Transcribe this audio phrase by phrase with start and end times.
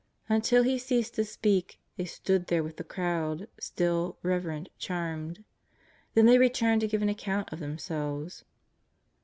[0.27, 5.43] Until He ceased to speak they stood there with the crowd, Btill, reverent, charmed.
[6.15, 8.43] Then they returned to give an account of themselves.